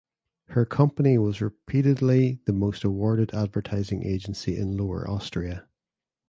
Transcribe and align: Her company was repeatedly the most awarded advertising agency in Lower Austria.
Her 0.47 0.65
company 0.65 1.19
was 1.19 1.41
repeatedly 1.41 2.39
the 2.47 2.53
most 2.53 2.83
awarded 2.83 3.35
advertising 3.35 4.03
agency 4.03 4.57
in 4.57 4.75
Lower 4.75 5.07
Austria. 5.07 5.67